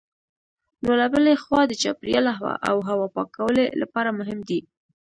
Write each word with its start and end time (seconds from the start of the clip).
نو 0.83 0.91
له 1.01 1.05
بلې 1.13 1.33
خوا 1.43 1.61
د 1.67 1.73
چاپېریال 1.81 2.27
او 2.69 2.77
هوا 2.89 3.07
پاکوالي 3.15 3.65
لپاره 3.81 4.09
مهم 4.19 4.39
دي. 4.49 4.59